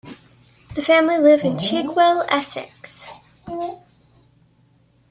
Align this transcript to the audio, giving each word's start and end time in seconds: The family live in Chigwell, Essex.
The 0.73 0.81
family 0.81 1.19
live 1.19 1.43
in 1.43 1.57
Chigwell, 1.59 2.25
Essex. 2.27 3.11